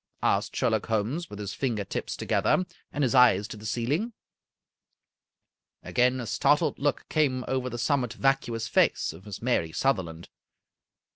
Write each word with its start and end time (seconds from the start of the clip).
asked 0.23 0.55
Sherlock 0.55 0.87
Holmes, 0.87 1.29
with 1.29 1.37
his 1.37 1.53
finger 1.53 1.83
tips 1.83 2.17
to 2.17 2.25
gether, 2.25 2.65
and 2.91 3.03
his 3.03 3.13
eyes 3.13 3.47
to 3.49 3.55
the 3.55 3.67
ceiling. 3.67 4.13
Again 5.83 6.19
a 6.19 6.25
startled 6.25 6.79
look 6.79 7.07
came 7.07 7.45
over 7.47 7.69
the 7.69 7.77
somewhat 7.77 8.13
vacuous 8.13 8.67
face 8.67 9.13
of 9.13 9.27
Miss 9.27 9.43
Mary 9.43 9.71
Sutherland. 9.71 10.29